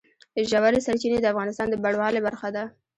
ژورې 0.49 0.79
سرچینې 0.85 1.19
د 1.21 1.25
افغانستان 1.33 1.67
د 1.69 1.75
بڼوالۍ 1.83 2.19
برخه 2.27 2.49
ده. 2.55 2.63